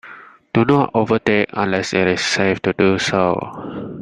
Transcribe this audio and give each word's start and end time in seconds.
Do 0.55 0.65
not 0.65 0.89
overtake 0.95 1.51
unless 1.53 1.93
it 1.93 2.07
is 2.07 2.21
safe 2.25 2.59
to 2.63 2.73
do 2.73 2.97
so. 2.97 3.37